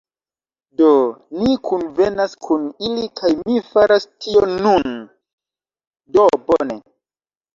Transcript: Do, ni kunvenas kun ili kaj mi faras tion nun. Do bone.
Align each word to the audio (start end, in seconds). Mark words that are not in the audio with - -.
Do, 0.79 0.87
ni 1.47 1.57
kunvenas 1.67 2.31
kun 2.45 2.63
ili 2.87 3.03
kaj 3.21 3.31
mi 3.41 3.59
faras 3.67 4.09
tion 4.25 4.57
nun. 4.67 4.97
Do 6.17 6.25
bone. 6.49 6.79